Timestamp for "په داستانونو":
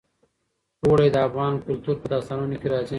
2.01-2.55